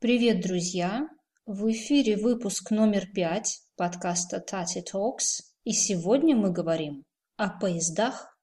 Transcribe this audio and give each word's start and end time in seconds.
Привет, 0.00 0.40
друзья! 0.40 1.06
В 1.44 1.70
эфире 1.72 2.16
выпуск 2.16 2.70
номер 2.70 3.04
пять 3.14 3.60
подкаста 3.76 4.38
Tati 4.38 4.80
Talks, 4.82 5.42
и 5.64 5.72
сегодня 5.72 6.34
мы 6.34 6.50
говорим 6.50 7.04
о 7.36 7.50
поездах. 7.50 8.34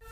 Эй, 0.00 0.06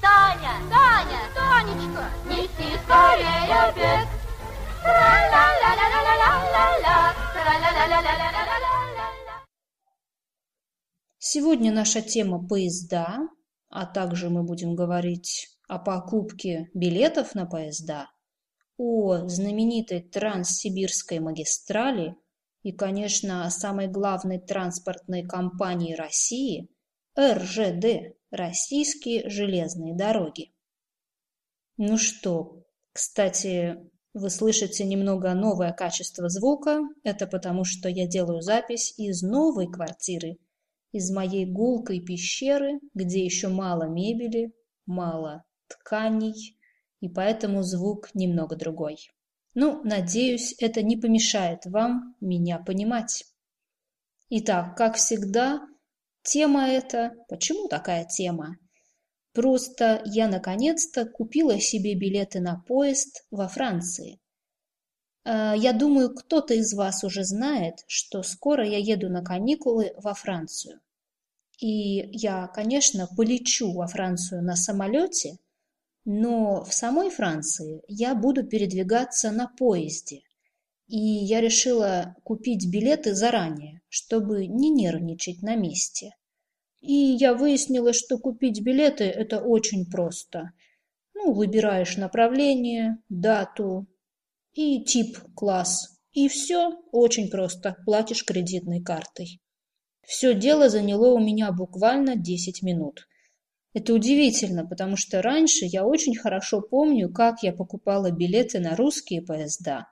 Таня! 0.00 0.60
Таня! 0.70 1.20
Танечка! 1.34 2.08
Неси 2.28 2.78
скорее 2.84 3.52
обед! 3.64 4.06
Сегодня 11.18 11.72
наша 11.72 12.00
тема 12.00 12.46
поезда, 12.46 13.26
а 13.68 13.86
также 13.86 14.30
мы 14.30 14.42
будем 14.42 14.74
говорить 14.74 15.48
о 15.68 15.78
покупке 15.78 16.70
билетов 16.74 17.34
на 17.34 17.46
поезда, 17.46 18.10
о 18.76 19.26
знаменитой 19.26 20.00
Транссибирской 20.00 21.18
магистрали 21.18 22.16
и, 22.62 22.72
конечно, 22.72 23.46
о 23.46 23.50
самой 23.50 23.88
главной 23.88 24.38
транспортной 24.38 25.22
компании 25.22 25.94
России 25.94 26.68
РЖД– 27.18 28.16
Российские 28.32 29.30
железные 29.30 29.94
дороги. 29.94 30.52
Ну 31.76 31.96
что, 31.96 32.64
кстати, 32.92 33.78
вы 34.14 34.30
слышите 34.30 34.84
немного 34.84 35.32
новое 35.32 35.72
качество 35.72 36.28
звука. 36.28 36.80
Это 37.04 37.26
потому, 37.28 37.64
что 37.64 37.88
я 37.88 38.06
делаю 38.06 38.42
запись 38.42 38.94
из 38.98 39.22
новой 39.22 39.70
квартиры, 39.70 40.38
из 40.96 41.10
моей 41.10 41.44
гулкой 41.44 42.00
пещеры, 42.00 42.80
где 42.94 43.24
еще 43.24 43.48
мало 43.48 43.84
мебели, 43.84 44.52
мало 44.86 45.44
тканей, 45.68 46.58
и 47.00 47.08
поэтому 47.08 47.62
звук 47.62 48.10
немного 48.14 48.56
другой. 48.56 48.96
Ну, 49.54 49.82
надеюсь, 49.84 50.54
это 50.58 50.82
не 50.82 50.96
помешает 50.96 51.66
вам 51.66 52.14
меня 52.20 52.58
понимать. 52.58 53.24
Итак, 54.28 54.76
как 54.76 54.96
всегда, 54.96 55.60
тема 56.22 56.68
эта... 56.68 57.12
Почему 57.28 57.68
такая 57.68 58.04
тема? 58.04 58.56
Просто 59.32 60.02
я 60.06 60.28
наконец-то 60.28 61.04
купила 61.06 61.60
себе 61.60 61.94
билеты 61.94 62.40
на 62.40 62.62
поезд 62.66 63.26
во 63.30 63.48
Франции. 63.48 64.18
Э, 65.24 65.54
Я 65.56 65.72
думаю, 65.72 66.14
кто-то 66.14 66.54
из 66.54 66.72
вас 66.74 67.04
уже 67.04 67.24
знает, 67.24 67.84
что 67.86 68.22
скоро 68.22 68.66
я 68.66 68.78
еду 68.78 69.08
на 69.08 69.22
каникулы 69.22 69.92
во 69.96 70.14
Францию. 70.14 70.80
И 71.58 72.08
я, 72.12 72.48
конечно, 72.48 73.08
полечу 73.16 73.72
во 73.72 73.86
Францию 73.86 74.42
на 74.42 74.56
самолете, 74.56 75.38
но 76.04 76.64
в 76.64 76.72
самой 76.72 77.10
Франции 77.10 77.82
я 77.88 78.14
буду 78.14 78.44
передвигаться 78.46 79.30
на 79.30 79.48
поезде. 79.48 80.20
И 80.86 80.98
я 80.98 81.40
решила 81.40 82.14
купить 82.22 82.70
билеты 82.70 83.14
заранее, 83.14 83.80
чтобы 83.88 84.46
не 84.46 84.70
нервничать 84.70 85.42
на 85.42 85.56
месте. 85.56 86.12
И 86.80 86.92
я 86.92 87.34
выяснила, 87.34 87.92
что 87.92 88.18
купить 88.18 88.60
билеты– 88.60 89.04
это 89.04 89.40
очень 89.40 89.90
просто. 89.90 90.52
Ну, 91.14 91.32
выбираешь 91.32 91.96
направление, 91.96 92.98
дату 93.08 93.86
и 94.52 94.84
тип 94.84 95.18
класс. 95.34 95.98
И 96.12 96.28
все 96.28 96.78
очень 96.92 97.28
просто, 97.30 97.76
платишь 97.84 98.24
кредитной 98.24 98.80
картой. 98.80 99.40
Все 100.06 100.34
дело 100.34 100.68
заняло 100.68 101.14
у 101.14 101.18
меня 101.18 101.50
буквально 101.50 102.14
10 102.14 102.62
минут. 102.62 103.08
Это 103.74 103.92
удивительно, 103.92 104.64
потому 104.64 104.96
что 104.96 105.20
раньше 105.20 105.64
я 105.64 105.84
очень 105.84 106.14
хорошо 106.16 106.62
помню, 106.62 107.12
как 107.12 107.42
я 107.42 107.52
покупала 107.52 108.12
билеты 108.12 108.60
на 108.60 108.76
русские 108.76 109.20
поезда. 109.20 109.88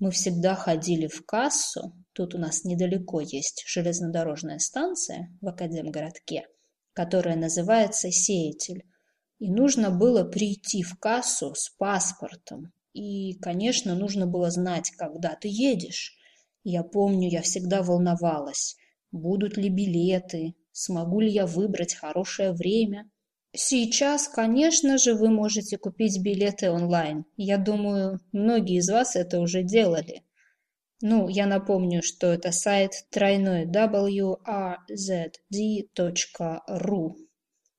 Мы 0.00 0.10
всегда 0.10 0.56
ходили 0.56 1.06
в 1.06 1.24
кассу, 1.24 1.92
тут 2.12 2.34
у 2.34 2.38
нас 2.38 2.64
недалеко 2.64 3.20
есть 3.20 3.62
железнодорожная 3.66 4.58
станция 4.58 5.30
в 5.40 5.46
Академгородке, 5.46 6.48
которая 6.92 7.36
называется 7.36 8.10
«Сеятель». 8.10 8.84
И 9.38 9.50
нужно 9.50 9.90
было 9.90 10.24
прийти 10.24 10.82
в 10.82 10.98
кассу 10.98 11.54
с 11.54 11.70
паспортом. 11.70 12.72
И, 12.94 13.34
конечно, 13.38 13.94
нужно 13.94 14.26
было 14.26 14.50
знать, 14.50 14.90
когда 14.90 15.36
ты 15.36 15.48
едешь. 15.48 16.16
Я 16.64 16.82
помню, 16.82 17.30
я 17.30 17.42
всегда 17.42 17.82
волновалась, 17.82 18.76
будут 19.12 19.56
ли 19.56 19.68
билеты, 19.68 20.54
смогу 20.72 21.20
ли 21.20 21.30
я 21.30 21.46
выбрать 21.46 21.94
хорошее 21.94 22.52
время. 22.52 23.08
Сейчас, 23.54 24.28
конечно 24.28 24.96
же, 24.98 25.14
вы 25.14 25.28
можете 25.28 25.76
купить 25.76 26.20
билеты 26.22 26.70
онлайн. 26.70 27.26
Я 27.36 27.58
думаю, 27.58 28.18
многие 28.32 28.78
из 28.78 28.88
вас 28.88 29.14
это 29.14 29.40
уже 29.40 29.62
делали. 29.62 30.22
Ну, 31.02 31.28
я 31.28 31.46
напомню, 31.46 32.00
что 32.02 32.28
это 32.28 32.50
сайт 32.52 32.92
тройной 33.10 33.66
wrzd.ru. 33.66 34.36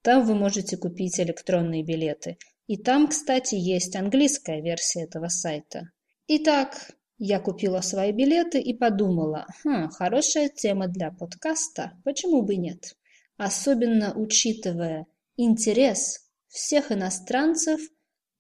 Там 0.04 0.26
вы 0.26 0.36
можете 0.36 0.78
купить 0.78 1.20
электронные 1.20 1.84
билеты. 1.84 2.38
И 2.68 2.78
там, 2.78 3.08
кстати, 3.08 3.56
есть 3.56 3.96
английская 3.96 4.62
версия 4.62 5.04
этого 5.04 5.30
сайта. 5.30 5.90
Итак, 6.28 6.92
я 7.26 7.40
купила 7.40 7.80
свои 7.80 8.12
билеты 8.12 8.60
и 8.60 8.74
подумала, 8.74 9.48
хм, 9.64 9.88
хорошая 9.88 10.50
тема 10.50 10.90
для 10.90 11.10
подкаста, 11.10 11.94
почему 12.04 12.42
бы 12.42 12.58
нет? 12.58 12.98
Особенно 13.38 14.14
учитывая 14.14 15.08
интерес 15.38 16.30
всех 16.50 16.92
иностранцев 16.92 17.80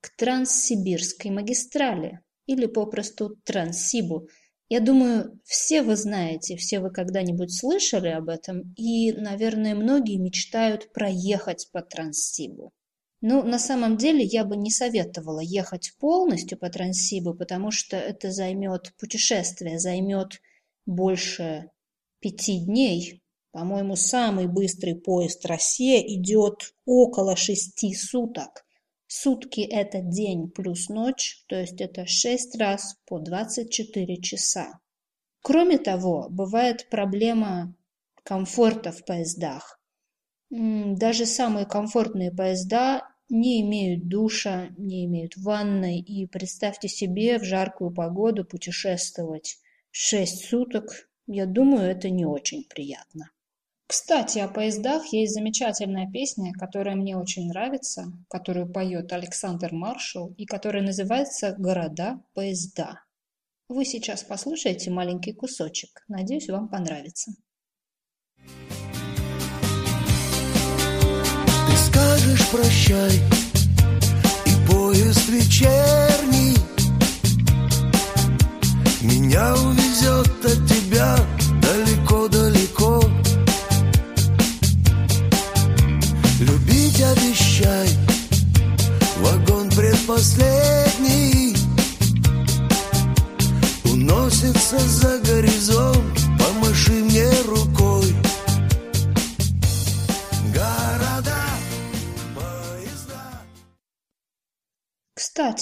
к 0.01 0.13
Транссибирской 0.17 1.31
магистрали 1.31 2.19
или 2.45 2.65
попросту 2.65 3.37
Транссибу. 3.45 4.27
Я 4.67 4.81
думаю, 4.81 5.39
все 5.45 5.81
вы 5.81 5.95
знаете, 5.95 6.57
все 6.57 6.81
вы 6.81 6.91
когда-нибудь 6.91 7.57
слышали 7.57 8.09
об 8.09 8.27
этом, 8.27 8.73
и, 8.75 9.13
наверное, 9.13 9.75
многие 9.75 10.17
мечтают 10.17 10.91
проехать 10.91 11.69
по 11.71 11.81
Транссибу. 11.81 12.73
Ну, 13.25 13.41
на 13.41 13.57
самом 13.57 13.95
деле, 13.95 14.21
я 14.21 14.43
бы 14.43 14.57
не 14.57 14.69
советовала 14.69 15.39
ехать 15.39 15.93
полностью 15.97 16.57
по 16.57 16.69
Транссибу, 16.69 17.33
потому 17.33 17.71
что 17.71 17.95
это 17.95 18.33
займет, 18.33 18.93
путешествие 18.99 19.79
займет 19.79 20.41
больше 20.85 21.69
пяти 22.19 22.59
дней. 22.59 23.23
По-моему, 23.51 23.95
самый 23.95 24.47
быстрый 24.47 24.95
поезд 24.95 25.45
«Россия» 25.45 26.01
идет 26.01 26.75
около 26.85 27.37
шести 27.37 27.93
суток. 27.93 28.65
Сутки– 29.07 29.61
это 29.71 30.01
день 30.01 30.49
плюс 30.49 30.89
ночь, 30.89 31.45
то 31.47 31.55
есть 31.55 31.79
это 31.79 32.05
шесть 32.05 32.57
раз 32.57 32.97
по 33.05 33.19
24 33.19 34.17
часа. 34.17 34.81
Кроме 35.41 35.77
того, 35.77 36.27
бывает 36.29 36.89
проблема 36.89 37.73
комфорта 38.23 38.91
в 38.91 39.05
поездах. 39.05 39.79
Даже 40.49 41.25
самые 41.25 41.65
комфортные 41.65 42.29
поезда 42.29 43.12
не 43.33 43.61
имеют 43.61 44.07
душа, 44.07 44.67
не 44.77 45.05
имеют 45.05 45.35
ванной, 45.37 45.99
и 45.99 46.27
представьте 46.27 46.87
себе 46.87 47.39
в 47.39 47.43
жаркую 47.43 47.91
погоду 47.91 48.45
путешествовать 48.45 49.57
шесть 49.89 50.45
суток, 50.45 51.09
я 51.25 51.47
думаю, 51.47 51.89
это 51.89 52.11
не 52.11 52.25
очень 52.25 52.63
приятно. 52.63 53.31
Кстати, 53.87 54.37
о 54.37 54.47
поездах 54.47 55.07
есть 55.13 55.33
замечательная 55.33 56.09
песня, 56.11 56.53
которая 56.53 56.95
мне 56.95 57.17
очень 57.17 57.47
нравится, 57.47 58.05
которую 58.29 58.71
поет 58.71 59.11
Александр 59.11 59.73
Маршал 59.73 60.33
и 60.37 60.45
которая 60.45 60.83
называется 60.83 61.55
«Города, 61.57 62.21
поезда». 62.35 63.01
Вы 63.67 63.83
сейчас 63.85 64.23
послушаете 64.23 64.91
маленький 64.91 65.33
кусочек. 65.33 66.03
Надеюсь, 66.07 66.49
вам 66.49 66.69
понравится. 66.69 67.31
Ты 68.35 68.82
скажешь 71.93 72.47
прощай 72.51 73.21
И 74.45 74.71
поезд 74.71 75.29
вечерний 75.29 76.57
Меня 79.01 79.53
увезет 79.55 80.45
от 80.45 80.72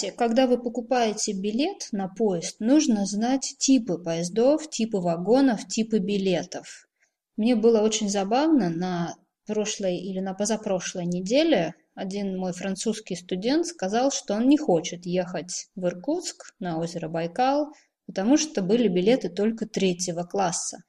Кстати, 0.01 0.17
когда 0.17 0.47
вы 0.47 0.57
покупаете 0.57 1.31
билет 1.31 1.89
на 1.91 2.07
поезд, 2.07 2.59
нужно 2.59 3.05
знать 3.05 3.53
типы 3.59 3.99
поездов, 3.99 4.67
типы 4.67 4.97
вагонов, 4.97 5.67
типы 5.67 5.99
билетов. 5.99 6.87
Мне 7.37 7.55
было 7.55 7.81
очень 7.81 8.09
забавно 8.09 8.71
на 8.71 9.15
прошлой 9.45 9.97
или 9.97 10.19
на 10.19 10.33
позапрошлой 10.33 11.05
неделе 11.05 11.75
один 11.93 12.35
мой 12.35 12.51
французский 12.51 13.15
студент 13.15 13.67
сказал, 13.67 14.09
что 14.09 14.33
он 14.33 14.49
не 14.49 14.57
хочет 14.57 15.05
ехать 15.05 15.67
в 15.75 15.85
Иркутск 15.85 16.55
на 16.57 16.79
озеро 16.79 17.07
Байкал, 17.07 17.67
потому 18.07 18.37
что 18.37 18.63
были 18.63 18.87
билеты 18.87 19.29
только 19.29 19.67
третьего 19.67 20.23
класса. 20.23 20.79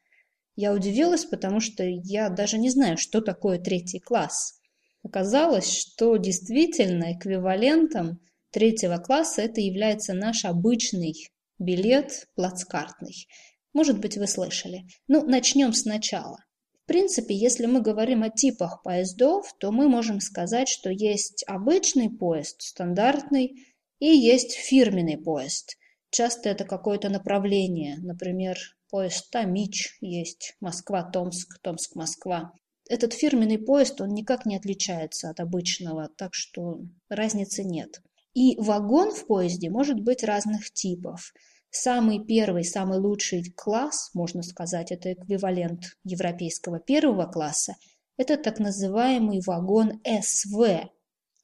Я 0.57 0.73
удивилась, 0.73 1.27
потому 1.27 1.61
что 1.61 1.85
я 1.85 2.31
даже 2.31 2.57
не 2.57 2.71
знаю, 2.71 2.97
что 2.97 3.21
такое 3.21 3.59
третий 3.59 4.01
класс. 4.01 4.59
Оказалось, 5.03 5.71
что 5.71 6.17
действительно 6.17 7.13
эквивалентом 7.13 8.19
третьего 8.53 8.99
класса 8.99 9.43
это 9.43 9.61
является 9.61 10.15
наш 10.15 10.45
обычный 10.45 11.15
билет 11.59 12.29
плацкартный. 12.35 13.27
Может 13.73 13.99
быть, 13.99 14.17
вы 14.17 14.27
слышали. 14.27 14.85
Ну, 15.09 15.27
начнем 15.27 15.73
сначала. 15.73 16.39
В 16.85 16.87
принципе, 16.87 17.35
если 17.35 17.67
мы 17.67 17.81
говорим 17.81 18.23
о 18.23 18.31
типах 18.31 18.83
поездов, 18.83 19.47
то 19.59 19.73
мы 19.73 19.89
можем 19.89 20.21
сказать, 20.21 20.69
что 20.69 20.91
есть 20.91 21.45
обычный 21.47 22.11
поезд, 22.11 22.61
стандартный, 22.61 23.67
и 23.99 24.07
есть 24.07 24.53
фирменный 24.53 25.17
поезд. 25.17 25.77
Часто 26.11 26.51
это 26.51 26.65
какое-то 26.65 27.09
направление, 27.09 27.97
например, 27.99 28.59
поезд 28.91 29.31
Тамич 29.31 29.97
есть, 30.01 30.57
Москва-Томск, 30.61 31.61
Томск-Москва. 31.63 32.53
Этот 32.89 33.15
фирменный 33.15 33.59
поезд, 33.59 34.01
он 34.01 34.09
никак 34.09 34.45
не 34.45 34.57
отличается 34.57 35.31
от 35.31 35.39
обычного, 35.39 36.11
так 36.17 36.35
что 36.35 36.81
разницы 37.09 37.63
нет. 37.65 38.03
И 38.35 38.57
вагон 38.59 39.11
в 39.11 39.27
поезде 39.27 39.69
может 39.71 40.01
быть 40.01 40.25
разных 40.25 40.73
типов. 40.73 41.33
Самый 41.71 42.25
первый, 42.25 42.65
самый 42.65 42.99
лучший 42.99 43.51
класс, 43.57 44.11
можно 44.15 44.43
сказать, 44.43 44.93
это 44.93 45.13
эквивалент 45.13 45.97
европейского 46.05 46.81
первого 46.81 47.27
класса, 47.27 47.75
это 48.17 48.37
так 48.37 48.59
называемый 48.59 49.41
вагон 49.47 50.01
СВ, 50.05 50.91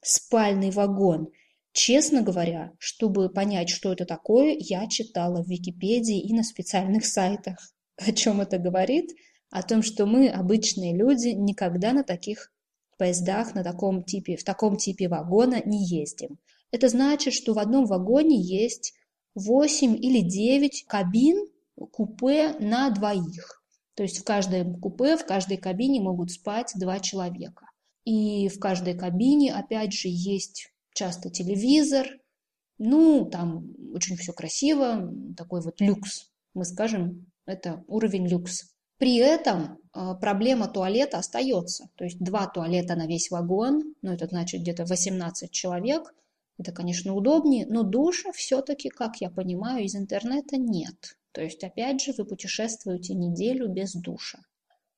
спальный 0.02 0.70
вагон. 0.70 1.28
Честно 1.72 2.22
говоря, 2.22 2.72
чтобы 2.78 3.30
понять, 3.30 3.70
что 3.70 3.92
это 3.92 4.04
такое, 4.04 4.56
я 4.58 4.86
читала 4.88 5.42
в 5.42 5.48
Википедии 5.48 6.20
и 6.20 6.34
на 6.34 6.42
специальных 6.42 7.06
сайтах. 7.06 7.58
О 7.96 8.12
чем 8.12 8.40
это 8.40 8.58
говорит? 8.58 9.10
О 9.50 9.62
том, 9.62 9.82
что 9.82 10.06
мы, 10.06 10.28
обычные 10.28 10.94
люди, 10.96 11.28
никогда 11.28 11.92
на 11.92 12.04
таких 12.04 12.52
поездах, 12.98 13.54
на 13.54 13.64
таком 13.64 14.04
типе, 14.04 14.36
в 14.36 14.44
таком 14.44 14.76
типе 14.76 15.08
вагона 15.08 15.62
не 15.64 15.86
ездим. 15.86 16.38
Это 16.70 16.88
значит, 16.88 17.32
что 17.32 17.54
в 17.54 17.58
одном 17.58 17.86
вагоне 17.86 18.40
есть 18.40 18.94
8 19.34 19.96
или 19.96 20.20
9 20.20 20.84
кабин 20.86 21.48
купе 21.92 22.54
на 22.58 22.90
двоих. 22.90 23.62
То 23.94 24.02
есть 24.02 24.18
в 24.18 24.24
каждом 24.24 24.80
купе, 24.80 25.16
в 25.16 25.24
каждой 25.24 25.56
кабине 25.56 26.00
могут 26.00 26.30
спать 26.30 26.72
два 26.76 27.00
человека. 27.00 27.66
И 28.04 28.48
в 28.48 28.58
каждой 28.58 28.96
кабине, 28.96 29.54
опять 29.54 29.92
же, 29.92 30.08
есть 30.08 30.72
часто 30.94 31.30
телевизор. 31.30 32.06
Ну, 32.78 33.24
там 33.26 33.74
очень 33.94 34.16
все 34.16 34.32
красиво, 34.32 35.12
такой 35.36 35.62
вот 35.62 35.80
люкс. 35.80 36.30
Мы 36.54 36.64
скажем, 36.64 37.26
это 37.44 37.84
уровень 37.88 38.26
люкс. 38.26 38.74
При 38.98 39.16
этом 39.16 39.78
э, 39.94 40.14
проблема 40.20 40.68
туалета 40.68 41.18
остается. 41.18 41.88
То 41.96 42.04
есть 42.04 42.18
два 42.18 42.46
туалета 42.46 42.94
на 42.94 43.06
весь 43.06 43.30
вагон, 43.30 43.94
ну 44.02 44.12
это 44.12 44.26
значит 44.26 44.62
где-то 44.62 44.84
18 44.84 45.50
человек– 45.50 46.14
это, 46.58 46.72
конечно, 46.72 47.14
удобнее, 47.14 47.66
но 47.66 47.84
душа 47.84 48.32
все-таки, 48.32 48.88
как 48.88 49.20
я 49.20 49.30
понимаю, 49.30 49.84
из 49.84 49.94
интернета 49.94 50.56
нет. 50.56 51.16
То 51.32 51.40
есть, 51.40 51.62
опять 51.62 52.00
же, 52.00 52.12
вы 52.18 52.24
путешествуете 52.24 53.14
неделю 53.14 53.68
без 53.68 53.94
душа. 53.94 54.40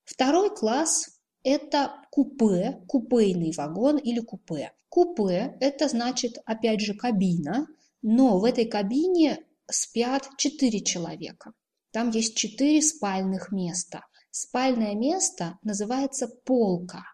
Второй 0.05 0.55
класс– 0.55 1.21
это 1.45 1.93
купе, 2.11 2.81
купейный 2.89 3.53
вагон 3.57 3.99
или 3.99 4.21
купе. 4.21 4.73
Купе– 4.89 5.57
это 5.61 5.89
значит, 5.89 6.39
опять 6.47 6.81
же, 6.81 6.95
кабина, 6.95 7.67
но 8.03 8.39
в 8.39 8.45
этой 8.45 8.65
кабине 8.65 9.45
спят 9.71 10.31
4 10.39 10.81
человека. 10.81 11.53
Там 11.93 12.11
есть 12.11 12.37
4 12.37 12.81
спальных 12.81 13.53
места. 13.53 14.07
Спальное 14.31 14.95
место 14.95 15.59
называется 15.62 16.29
полка. 16.45 17.05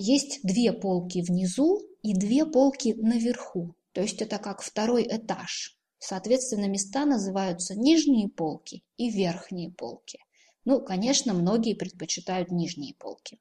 Есть 0.00 0.38
две 0.44 0.72
полки 0.72 1.22
внизу 1.22 1.82
и 2.02 2.14
две 2.14 2.46
полки 2.46 2.94
наверху. 2.94 3.74
То 3.92 4.00
есть 4.00 4.22
это 4.22 4.38
как 4.38 4.62
второй 4.62 5.02
этаж. 5.02 5.76
Соответственно, 5.98 6.68
места 6.68 7.04
называются 7.04 7.74
нижние 7.74 8.28
полки 8.28 8.84
и 8.96 9.10
верхние 9.10 9.72
полки. 9.72 10.20
Ну, 10.64 10.80
конечно, 10.80 11.34
многие 11.34 11.74
предпочитают 11.74 12.52
нижние 12.52 12.94
полки. 12.94 13.40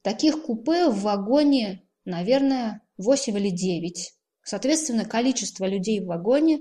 Таких 0.00 0.44
купе 0.44 0.88
в 0.88 1.02
вагоне, 1.02 1.82
наверное, 2.06 2.80
8 2.96 3.36
или 3.36 3.50
9. 3.50 4.14
Соответственно, 4.42 5.04
количество 5.04 5.66
людей 5.66 6.00
в 6.00 6.06
вагоне 6.06 6.60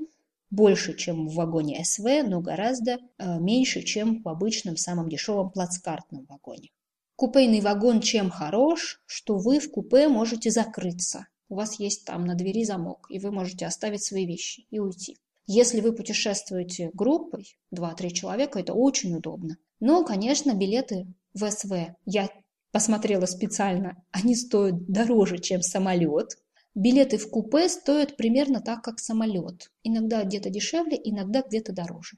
больше, 0.49 0.93
чем 0.93 1.29
в 1.29 1.35
вагоне 1.35 1.85
СВ, 1.85 2.23
но 2.27 2.41
гораздо 2.41 2.97
э, 3.17 3.39
меньше, 3.39 3.81
чем 3.81 4.21
в 4.23 4.27
обычном 4.27 4.75
самом 4.75 5.07
дешевом 5.07 5.51
плацкартном 5.51 6.25
вагоне. 6.25 6.69
Купейный 7.17 7.61
вагон 7.61 7.99
чем 7.99 8.29
хорош, 8.29 9.01
что 9.07 9.39
вы 9.39 9.59
в 9.59 9.71
купе 9.71 10.07
можете 10.07 10.51
закрыться. 10.51 11.25
У 11.49 11.55
вас 11.55 11.79
есть 11.79 12.05
там 12.05 12.25
на 12.25 12.35
двери 12.35 12.63
замок, 12.63 13.07
и 13.09 13.17
вы 13.17 13.31
можете 13.31 13.65
оставить 13.65 14.03
свои 14.03 14.27
вещи 14.27 14.67
и 14.69 14.77
уйти. 14.77 15.17
Если 15.47 15.81
вы 15.81 15.93
путешествуете 15.93 16.91
группой, 16.93 17.57
2-3 17.73 18.11
человека, 18.11 18.59
это 18.59 18.75
очень 18.75 19.15
удобно. 19.15 19.57
Но, 19.79 20.05
конечно, 20.05 20.53
билеты 20.53 21.07
в 21.33 21.49
СВ 21.49 21.95
я 22.05 22.29
посмотрела 22.71 23.25
специально, 23.25 23.95
они 24.11 24.35
стоят 24.35 24.85
дороже, 24.85 25.39
чем 25.39 25.63
самолет. 25.63 26.37
Билеты 26.75 27.17
в 27.17 27.31
купе 27.31 27.67
стоят 27.67 28.15
примерно 28.15 28.61
так, 28.61 28.83
как 28.83 28.99
самолет. 28.99 29.71
Иногда 29.81 30.23
где-то 30.23 30.51
дешевле, 30.51 31.01
иногда 31.03 31.41
где-то 31.41 31.73
дороже. 31.73 32.17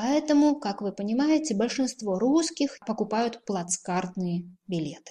Поэтому, 0.00 0.54
как 0.60 0.80
вы 0.80 0.92
понимаете, 0.92 1.56
большинство 1.56 2.20
русских 2.20 2.78
покупают 2.86 3.44
плацкартные 3.44 4.44
билеты. 4.68 5.10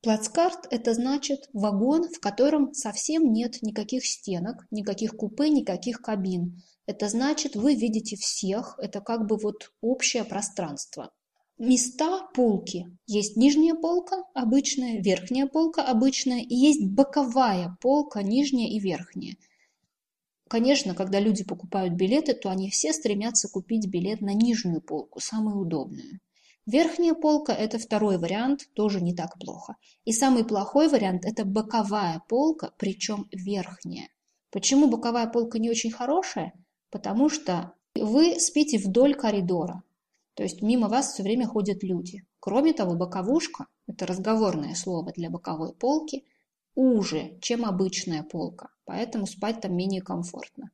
Плацкарт– 0.00 0.66
это 0.70 0.94
значит 0.94 1.50
вагон, 1.52 2.08
в 2.08 2.18
котором 2.18 2.72
совсем 2.72 3.30
нет 3.30 3.60
никаких 3.60 4.06
стенок, 4.06 4.66
никаких 4.70 5.18
купе, 5.18 5.50
никаких 5.50 6.00
кабин. 6.00 6.62
Это 6.86 7.10
значит, 7.10 7.56
вы 7.56 7.74
видите 7.74 8.16
всех, 8.16 8.78
это 8.78 9.02
как 9.02 9.26
бы 9.26 9.36
вот 9.36 9.70
общее 9.82 10.24
пространство. 10.24 11.10
Места 11.58 12.26
полки. 12.32 12.86
Есть 13.06 13.36
нижняя 13.36 13.74
полка 13.74 14.16
обычная, 14.32 15.02
верхняя 15.02 15.46
полка 15.46 15.84
обычная, 15.84 16.40
и 16.40 16.54
есть 16.54 16.86
боковая 16.86 17.76
полка, 17.82 18.22
нижняя 18.22 18.70
и 18.70 18.78
верхняя. 18.78 19.36
Конечно, 20.52 20.94
когда 20.94 21.18
люди 21.18 21.44
покупают 21.44 21.94
билеты, 21.94 22.34
то 22.34 22.50
они 22.50 22.68
все 22.68 22.92
стремятся 22.92 23.48
купить 23.48 23.86
билет 23.88 24.20
на 24.20 24.34
нижнюю 24.34 24.82
полку, 24.82 25.18
самую 25.18 25.56
удобную. 25.56 26.20
Верхняя 26.66 27.14
полка– 27.14 27.52
это 27.58 27.78
второй 27.78 28.18
вариант, 28.18 28.68
тоже 28.74 29.00
не 29.00 29.14
так 29.14 29.38
плохо. 29.38 29.76
И 30.04 30.12
самый 30.12 30.44
плохой 30.44 30.88
вариант– 30.88 31.24
это 31.24 31.46
боковая 31.46 32.22
полка, 32.28 32.70
причем 32.76 33.28
верхняя. 33.32 34.10
Почему 34.50 34.88
боковая 34.88 35.26
полка 35.26 35.58
не 35.58 35.70
очень 35.70 35.90
хорошая? 35.90 36.52
Потому 36.90 37.30
что 37.30 37.72
вы 37.94 38.38
спите 38.38 38.76
вдоль 38.76 39.14
коридора, 39.14 39.82
то 40.34 40.42
есть 40.42 40.60
мимо 40.60 40.88
вас 40.88 41.14
все 41.14 41.22
время 41.22 41.46
ходят 41.46 41.82
люди. 41.82 42.26
Кроме 42.40 42.74
того, 42.74 42.94
боковушка– 42.94 43.68
это 43.86 44.04
разговорное 44.04 44.74
слово 44.74 45.12
для 45.12 45.30
боковой 45.30 45.72
полки– 45.72 46.26
уже, 46.74 47.38
чем 47.40 47.64
обычная 47.64 48.22
полка, 48.22 48.68
поэтому 48.84 49.26
спать 49.26 49.60
там 49.60 49.76
менее 49.76 50.02
комфортно. 50.02 50.70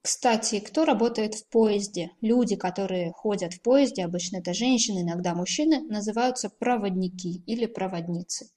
Кстати, 0.00 0.60
кто 0.60 0.84
работает 0.84 1.34
в 1.34 1.46
поезде? 1.48 2.12
Люди, 2.20 2.56
которые 2.56 3.12
ходят 3.12 3.52
в 3.52 3.60
поезде, 3.60 4.04
обычно 4.04 4.38
это 4.38 4.54
женщины, 4.54 5.00
иногда 5.00 5.34
мужчины, 5.34 5.80
называются 5.80 6.48
проводники 6.48 7.42
или 7.46 7.66
проводницы. 7.66 8.50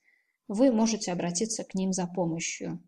Вы 0.48 0.72
можете 0.72 1.12
обратиться 1.12 1.64
к 1.64 1.74
ним 1.74 1.92
за 1.92 2.06
помощью. 2.06 2.82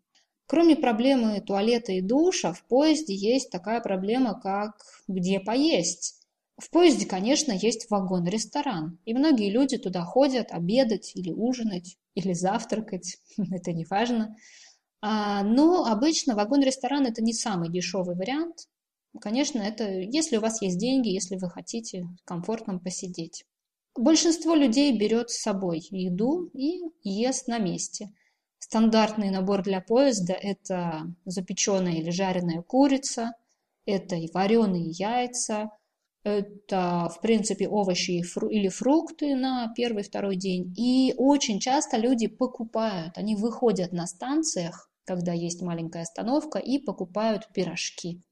Кроме 0.47 0.75
проблемы 0.75 1.41
туалета 1.41 1.91
и 1.91 2.01
душа, 2.01 2.53
в 2.53 2.63
поезде 2.63 3.13
есть 3.13 3.49
такая 3.49 3.81
проблема, 3.81 4.39
как 4.39 4.81
где 5.07 5.39
поесть. 5.39 6.21
В 6.57 6.69
поезде, 6.69 7.05
конечно, 7.05 7.51
есть 7.51 7.89
вагон-ресторан, 7.89 8.99
и 9.05 9.13
многие 9.13 9.49
люди 9.49 9.77
туда 9.77 10.03
ходят 10.03 10.51
обедать 10.51 11.15
или 11.15 11.31
ужинать, 11.31 11.97
или 12.15 12.33
завтракать, 12.33 13.17
это 13.51 13.71
не 13.71 13.85
важно. 13.85 14.35
А, 15.01 15.43
но 15.43 15.85
обычно 15.85 16.35
вагон-ресторан– 16.35 17.05
это 17.07 17.21
не 17.21 17.33
самый 17.33 17.69
дешевый 17.69 18.15
вариант. 18.15 18.67
Конечно, 19.21 19.59
это 19.59 19.87
если 19.87 20.37
у 20.37 20.41
вас 20.41 20.61
есть 20.61 20.79
деньги, 20.79 21.09
если 21.09 21.37
вы 21.37 21.49
хотите 21.49 22.05
комфортно 22.25 22.79
посидеть. 22.79 23.45
Большинство 23.95 24.55
людей 24.55 24.97
берет 24.97 25.29
с 25.29 25.41
собой 25.41 25.87
еду 25.89 26.49
и 26.53 26.81
ест 27.03 27.47
на 27.47 27.59
месте. 27.59 28.09
Стандартный 28.59 29.29
набор 29.29 29.61
для 29.63 29.79
поезда– 29.79 30.33
это 30.41 31.13
запеченная 31.23 31.93
или 31.93 32.09
жареная 32.09 32.61
курица, 32.61 33.31
это 33.85 34.15
и 34.15 34.29
вареные 34.33 34.89
яйца, 34.89 35.69
Это, 36.25 37.07
в 37.15 37.21
принципе, 37.21 37.67
овощи 37.67 38.23
или 38.49 38.67
фрукты 38.67 39.35
на 39.35 39.71
первый-второй 39.75 40.35
день. 40.35 40.73
И 40.75 41.13
очень 41.17 41.59
часто 41.59 41.97
люди 41.97 42.25
покупают, 42.25 43.19
они 43.19 43.35
выходят 43.35 43.91
на 43.91 44.07
станциях, 44.07 44.89
когда 45.05 45.33
есть 45.33 45.61
маленькая 45.61 46.01
остановка, 46.01 46.57
и 46.57 46.79
покупают 46.79 47.47
пирожки 47.53 48.23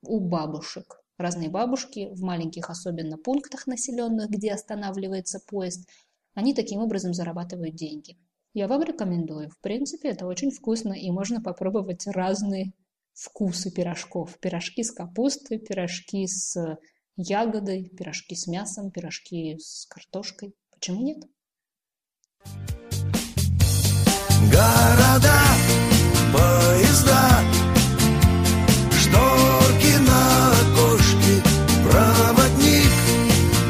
у 0.00 0.18
бабушек. 0.18 1.02
Разные 1.18 1.50
бабушки 1.50 2.08
в 2.12 2.22
маленьких, 2.22 2.70
особенно 2.70 3.18
пунктах 3.18 3.66
населенных, 3.66 4.30
где 4.30 4.52
останавливается 4.52 5.38
поезд, 5.46 5.86
они 6.32 6.54
таким 6.54 6.80
образом 6.80 7.12
зарабатывают 7.12 7.74
деньги. 7.74 8.16
Я 8.54 8.66
вам 8.66 8.82
рекомендую. 8.82 9.50
В 9.50 9.58
принципе, 9.60 10.08
это 10.08 10.26
очень 10.26 10.52
вкусно, 10.52 10.94
и 10.94 11.10
можно 11.10 11.42
попробовать 11.42 12.06
разные 12.06 12.72
вкусы 13.12 13.70
пирожков. 13.70 14.38
Пирожки 14.38 14.82
с 14.82 14.90
капустой, 14.90 15.58
пирожки 15.58 16.26
с 16.26 16.78
ягодой, 17.16 17.88
пирожки 17.88 18.34
с 18.34 18.46
мясом, 18.46 18.90
пирожки 18.90 19.58
с 19.58 19.86
картошкой. 19.86 20.54
Почему 20.70 21.02
нет? 21.02 21.18
Города, 24.50 25.40
поезда, 26.32 27.40
шторки 28.90 29.96
на 30.06 30.50
окошке, 30.50 31.42
проводник 31.84 32.92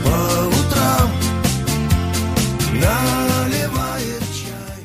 по 0.04 0.48
утрам 0.48 1.10
наливает 2.80 4.22
чай. 4.32 4.84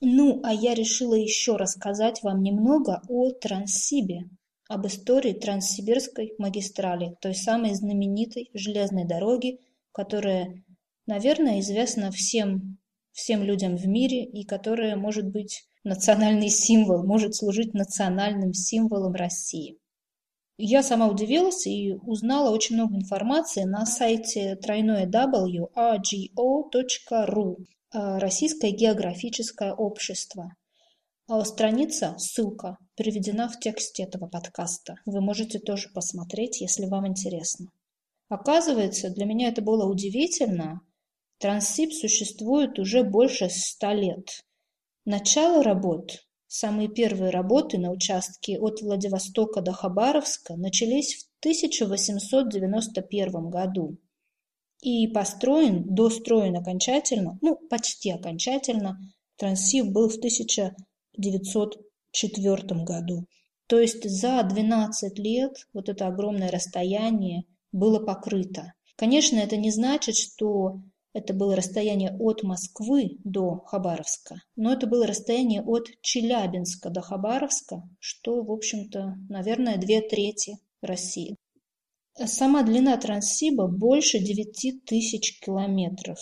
Ну, 0.00 0.40
а 0.44 0.52
я 0.52 0.74
решила 0.74 1.14
еще 1.14 1.56
рассказать 1.56 2.22
вам 2.22 2.42
немного 2.42 3.02
о 3.08 3.30
Транссибе, 3.32 4.30
об 4.74 4.88
истории 4.88 5.32
Транссибирской 5.32 6.34
магистрали, 6.38 7.16
той 7.20 7.34
самой 7.34 7.74
знаменитой 7.74 8.50
железной 8.54 9.04
дороги, 9.04 9.60
которая, 9.92 10.64
наверное, 11.06 11.60
известна 11.60 12.10
всем, 12.10 12.78
всем 13.12 13.44
людям 13.44 13.76
в 13.76 13.86
мире 13.86 14.24
и 14.24 14.44
которая 14.44 14.96
может 14.96 15.30
быть 15.30 15.64
национальный 15.84 16.48
символ, 16.48 17.04
может 17.04 17.36
служить 17.36 17.72
национальным 17.72 18.52
символом 18.52 19.14
России. 19.14 19.78
Я 20.58 20.82
сама 20.82 21.06
удивилась 21.08 21.68
и 21.68 21.94
узнала 21.94 22.50
очень 22.50 22.74
много 22.74 22.96
информации 22.96 23.62
на 23.62 23.86
сайте 23.86 24.56
тройное 24.56 25.06
w 25.06 25.68
rgo.ru 25.76 27.56
Российское 27.92 28.70
географическое 28.72 29.72
общество. 29.72 30.52
А 31.26 31.42
страница, 31.46 32.14
ссылка, 32.18 32.76
приведена 32.96 33.48
в 33.48 33.58
тексте 33.58 34.02
этого 34.02 34.26
подкаста. 34.26 34.96
Вы 35.06 35.22
можете 35.22 35.58
тоже 35.58 35.88
посмотреть, 35.88 36.60
если 36.60 36.84
вам 36.84 37.08
интересно. 37.08 37.72
Оказывается, 38.28 39.08
для 39.08 39.24
меня 39.24 39.48
это 39.48 39.62
было 39.62 39.90
удивительно. 39.90 40.82
Транссиб 41.38 41.94
существует 41.94 42.78
уже 42.78 43.04
больше 43.04 43.48
ста 43.48 43.94
лет. 43.94 44.44
Начало 45.06 45.62
работ, 45.62 46.26
самые 46.46 46.90
первые 46.90 47.30
работы 47.30 47.78
на 47.78 47.90
участке 47.90 48.58
от 48.58 48.82
Владивостока 48.82 49.62
до 49.62 49.72
Хабаровска 49.72 50.56
начались 50.56 51.14
в 51.14 51.24
1891 51.38 53.48
году 53.48 53.96
и 54.82 55.08
построен, 55.08 55.84
достроен 55.86 56.58
окончательно, 56.58 57.38
ну, 57.40 57.56
почти 57.70 58.10
окончательно, 58.10 58.98
Транссиб 59.36 59.86
был 59.86 60.10
в 60.10 60.16
1000 60.16 60.74
1904 61.16 62.84
году. 62.84 63.26
То 63.66 63.78
есть 63.78 64.08
за 64.08 64.42
12 64.42 65.18
лет 65.18 65.66
вот 65.72 65.88
это 65.88 66.06
огромное 66.06 66.50
расстояние 66.50 67.44
было 67.72 67.98
покрыто. 67.98 68.74
Конечно, 68.96 69.38
это 69.38 69.56
не 69.56 69.70
значит, 69.70 70.16
что 70.16 70.82
это 71.14 71.32
было 71.32 71.56
расстояние 71.56 72.14
от 72.18 72.42
Москвы 72.42 73.18
до 73.24 73.60
Хабаровска, 73.66 74.42
но 74.56 74.72
это 74.72 74.86
было 74.86 75.06
расстояние 75.06 75.62
от 75.62 75.88
Челябинска 76.02 76.90
до 76.90 77.00
Хабаровска, 77.00 77.82
что, 78.00 78.42
в 78.42 78.50
общем-то, 78.50 79.14
наверное, 79.28 79.78
две 79.78 80.00
трети 80.00 80.58
России. 80.82 81.36
Сама 82.16 82.62
длина 82.62 82.96
Транссиба 82.96 83.66
больше 83.66 84.18
9 84.18 84.84
тысяч 84.84 85.40
километров, 85.40 86.18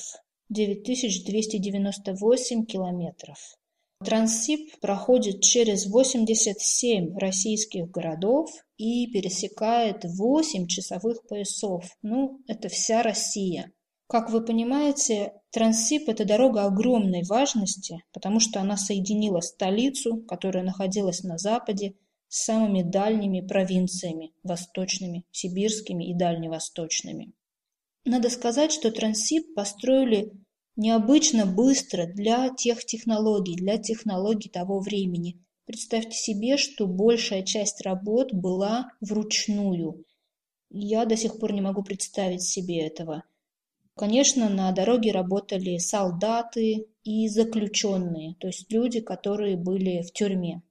9298 0.49 2.65
километров. 2.65 3.39
Транссиб 4.03 4.79
проходит 4.81 5.41
через 5.43 5.87
87 5.87 7.17
российских 7.17 7.91
городов 7.91 8.51
и 8.77 9.07
пересекает 9.07 10.05
8 10.05 10.67
часовых 10.67 11.27
поясов. 11.27 11.85
Ну, 12.03 12.41
это 12.47 12.69
вся 12.69 13.03
Россия. 13.03 13.73
Как 14.09 14.31
вы 14.31 14.45
понимаете, 14.45 15.33
Транссиб– 15.53 16.03
это 16.09 16.25
дорога 16.25 16.65
огромной 16.65 17.23
важности, 17.25 18.03
потому 18.13 18.41
что 18.41 18.61
она 18.61 18.77
соединила 18.77 19.41
столицу, 19.41 20.23
которая 20.29 20.65
находилась 20.65 21.23
на 21.23 21.39
западе, 21.39 21.95
с 22.29 22.45
самыми 22.45 22.83
дальними 22.83 23.41
провинциями– 23.41 24.33
восточными, 24.43 25.25
сибирскими 25.31 26.11
и 26.11 26.15
дальневосточными. 26.15 27.33
Надо 28.05 28.31
сказать, 28.31 28.73
что 28.73 28.91
Транссиб 28.91 29.55
построили 29.55 30.33
необычно 30.77 31.47
быстро 31.47 32.07
для 32.07 32.49
тех 32.51 32.85
технологий, 32.85 33.57
для 33.57 33.79
технологий 33.79 34.49
того 34.49 34.81
времени. 34.81 35.41
Представьте 35.65 36.17
себе, 36.17 36.57
что 36.57 36.87
большая 36.87 37.43
часть 37.43 37.83
работ 37.83 38.33
была 38.33 38.91
вручную. 39.01 40.05
Я 40.71 41.05
до 41.05 41.17
сих 41.17 41.39
пор 41.39 41.53
не 41.53 41.61
могу 41.61 41.83
представить 41.83 42.43
себе 42.43 42.87
этого. 42.87 43.25
Конечно, 43.95 44.49
на 44.49 44.73
дороге 44.73 45.13
работали 45.13 45.77
солдаты 45.77 46.87
и 47.05 47.29
заключенные, 47.29 48.35
то 48.41 48.47
есть 48.47 48.73
люди, 48.73 49.01
которые 49.01 49.57
были 49.57 50.03
в 50.03 50.13
тюрьме. 50.13 50.63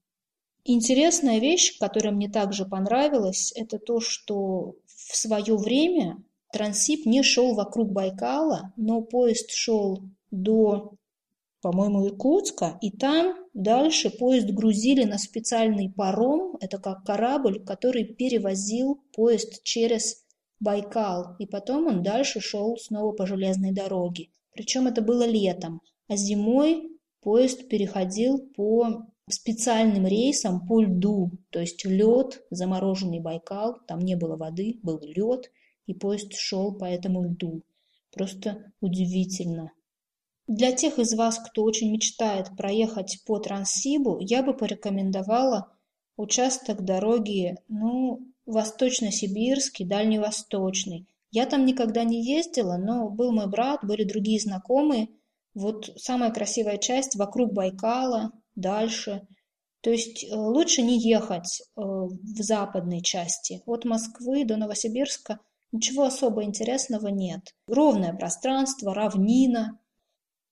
Интересная 0.64 1.40
вещь, 1.40 1.78
которая 1.80 2.14
мне 2.14 2.30
также 2.30 2.66
понравилась, 2.66 3.54
это 3.56 3.78
то, 3.78 4.00
что 4.00 4.76
в 4.86 5.16
свое 5.16 5.56
время 5.56 6.24
Транссиб 6.52 7.06
не 7.06 7.24
шел 7.24 7.56
вокруг 7.56 7.92
Байкала, 7.92 8.74
но 8.76 9.02
поезд 9.02 9.52
шел 9.52 10.02
до, 10.32 10.96
по-моему, 11.62 12.08
Иркутска, 12.08 12.78
и 12.82 12.92
там 12.92 13.36
дальше 13.54 14.10
поезд 14.10 14.48
грузили 14.50 15.04
на 15.04 15.18
специальный 15.18 15.90
паром, 15.90 16.58
это 16.60 16.78
как 16.78 17.04
корабль, 17.06 17.64
который 17.64 18.04
перевозил 18.04 19.02
поезд 19.14 19.64
через 19.64 20.26
Байкал, 20.60 21.36
и 21.40 21.46
потом 21.46 21.88
он 21.88 22.04
дальше 22.04 22.40
шел 22.40 22.78
снова 22.78 23.14
по 23.14 23.26
железной 23.26 23.72
дороге. 23.72 24.28
Причем 24.54 24.88
это 24.88 25.02
было 25.02 25.26
летом, 25.26 25.82
а 26.08 26.16
зимой 26.16 27.00
поезд 27.22 27.70
переходил 27.70 28.40
по 28.56 29.06
специальным 29.30 30.06
рейсам 30.06 30.68
по 30.68 30.82
льду, 30.82 31.32
то 31.50 31.60
есть 31.60 31.86
лед, 31.86 32.44
замороженный 32.50 33.22
Байкал, 33.22 33.78
там 33.88 34.00
не 34.00 34.16
было 34.16 34.36
воды, 34.36 34.80
был 34.84 35.00
лед, 35.02 35.50
и 35.92 35.94
поезд 35.94 36.34
шел 36.34 36.74
по 36.74 36.86
этому 36.86 37.24
льду. 37.24 37.62
Просто 38.12 38.72
удивительно. 38.80 39.72
Для 40.48 40.72
тех 40.72 41.00
из 41.00 41.14
вас, 41.14 41.38
кто 41.38 41.64
очень 41.64 41.92
мечтает 41.92 42.56
проехать 42.58 43.20
по 43.26 43.40
Транссибу, 43.40 44.18
я 44.20 44.44
бы 44.44 44.54
порекомендовала 44.54 45.72
участок 46.18 46.84
дороги, 46.84 47.56
ну, 47.68 48.28
Восточно-Сибирский, 48.46 49.86
Дальневосточный. 49.86 51.08
Я 51.30 51.46
там 51.46 51.66
никогда 51.66 52.04
не 52.04 52.22
ездила, 52.24 52.78
но 52.78 53.10
был 53.10 53.32
мой 53.32 53.48
брат, 53.48 53.86
были 53.86 54.04
другие 54.04 54.40
знакомые. 54.40 55.08
Вот 55.54 55.92
самая 55.98 56.32
красивая 56.32 56.78
часть 56.78 57.16
вокруг 57.16 57.54
Байкала, 57.54 58.32
дальше. 58.56 59.26
То 59.82 59.90
есть 59.90 60.24
э, 60.24 60.36
лучше 60.36 60.82
не 60.82 61.00
ехать 61.00 61.62
э, 61.62 61.82
в 61.82 62.42
западной 62.42 63.02
части. 63.02 63.62
От 63.66 63.86
Москвы 63.86 64.44
до 64.46 64.58
Новосибирска– 64.58 65.40
Ничего 65.72 66.04
особо 66.04 66.44
интересного 66.44 67.08
нет. 67.08 67.56
Ровное 67.66 68.14
пространство, 68.14 68.94
равнина. 68.94 69.80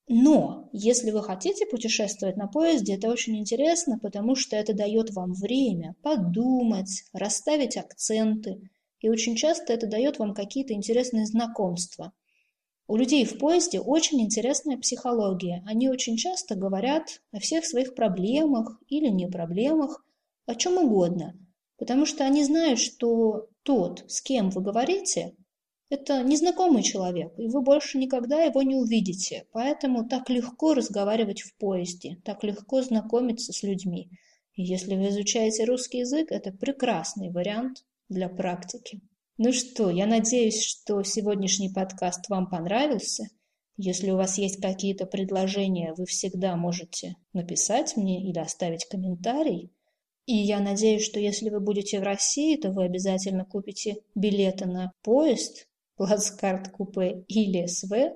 Но 0.07 0.69
если 0.71 1.11
вы 1.11 1.21
хотите 1.21 1.65
путешествовать 1.65 2.38
на 2.38 2.47
поезде, 2.47 2.95
это 2.95 3.09
очень 3.09 3.38
интересно, 3.38 3.99
потому 3.99 4.35
что 4.35 4.55
это 4.55 4.73
дает 4.73 5.11
вам 5.11 5.33
время 5.33 5.95
подумать, 6.01 7.03
расставить 7.13 7.77
акценты. 7.77 8.69
И 9.01 9.09
очень 9.09 9.35
часто 9.35 9.73
это 9.73 9.88
дает 9.88 10.19
вам 10.19 10.33
какие-то 10.33 10.73
интересные 10.73 11.25
знакомства. 11.25 12.13
У 12.88 12.95
людей 12.95 13.23
в 13.25 13.38
поезде 13.38 13.79
очень 13.79 14.21
интересная 14.21 14.77
психология. 14.77 15.63
Они 15.67 15.89
очень 15.89 16.17
часто 16.17 16.55
говорят 16.55 17.21
о 17.31 17.39
всех 17.39 17.65
своих 17.65 17.93
проблемах 17.93 18.81
или 18.88 19.09
не 19.09 19.27
проблемах, 19.27 20.03
о 20.45 20.55
чем 20.55 20.77
угодно– 20.77 21.35
потому 21.79 22.05
что 22.05 22.25
они 22.25 22.43
знают, 22.43 22.79
что 22.79 23.47
тот, 23.69 24.03
с 24.07 24.23
кем 24.23 24.49
вы 24.49 24.63
говорите, 24.63 25.35
это 25.91 26.23
незнакомый 26.23 26.81
человек, 26.81 27.31
и 27.38 27.47
вы 27.49 27.61
больше 27.61 27.99
никогда 27.99 28.41
его 28.41 28.63
не 28.63 28.73
увидите. 28.73 29.45
Поэтому 29.51 30.09
так 30.09 30.27
легко 30.31 30.73
разговаривать 30.73 31.41
в 31.41 31.55
поезде, 31.55 32.17
так 32.25 32.43
легко 32.43 32.81
знакомиться 32.81 33.53
с 33.53 33.61
людьми. 33.61 34.09
И 34.55 34.63
если 34.63 34.95
вы 34.95 35.09
изучаете 35.09 35.65
русский 35.65 35.99
язык, 35.99 36.31
это 36.31 36.51
прекрасный 36.51 37.29
вариант 37.29 37.85
для 38.09 38.27
практики. 38.27 39.01
Ну 39.38 39.53
что, 39.53 39.91
я 39.91 40.07
надеюсь, 40.07 40.63
что 40.63 41.03
сегодняшний 41.03 41.69
подкаст 41.69 42.27
вам 42.27 42.49
понравился. 42.49 43.25
Если 43.77 44.09
у 44.09 44.17
вас 44.17 44.39
есть 44.39 44.59
какие-то 44.59 45.05
предложения, 45.05 45.93
вы 45.95 46.07
всегда 46.07 46.55
можете 46.55 47.17
написать 47.33 47.95
мне 47.97 48.27
или 48.27 48.39
оставить 48.39 48.85
комментарий. 48.85 49.71
И 50.29 50.36
я 50.36 50.59
надеюсь, 50.59 51.03
что 51.03 51.19
если 51.19 51.50
вы 51.50 51.59
будете 51.59 52.00
в 52.00 52.03
России, 52.03 52.55
то 52.55 52.69
вы 52.69 52.83
обязательно 52.83 53.45
купите 53.45 54.03
билеты 54.13 54.67
на 54.67 54.91
поезд, 55.01 55.67
плацкарт 55.98 56.69
купе 56.69 57.25
или 57.27 57.65
СВ 57.65 58.13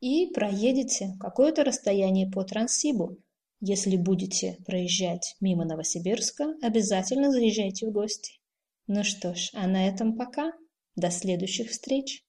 и 0.00 0.32
проедете 0.34 1.12
какое-то 1.20 1.62
расстояние 1.62 2.28
по 2.28 2.42
Транссибу. 2.42 3.18
Если 3.60 3.96
будете 3.96 4.58
проезжать 4.66 5.36
мимо 5.40 5.64
Новосибирска, 5.64 6.56
обязательно 6.60 7.30
заезжайте 7.30 7.86
в 7.86 7.92
гости. 7.92 8.40
Ну 8.88 9.04
что 9.04 9.36
ж, 9.36 9.50
а 9.52 9.68
на 9.68 9.86
этом 9.86 10.16
пока. 10.16 10.54
До 10.96 11.12
следующих 11.12 11.70
встреч! 11.70 12.23